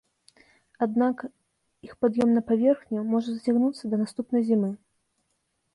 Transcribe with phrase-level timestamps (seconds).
[0.85, 1.17] Аднак
[1.89, 4.69] іх пад'ём на паверхню можа зацягнуцца да наступнай зімы.